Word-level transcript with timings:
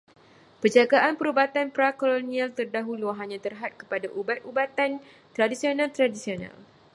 Penjagaan 0.65 1.13
perubatan 1.19 1.67
pra-kolonial 1.75 2.49
terdahulu 2.57 3.09
hanya 3.19 3.37
terhad 3.45 3.71
kepada 3.81 4.07
ubat-ubatan 4.19 4.91
tradisional 5.37 5.89
tradisional. 5.97 6.55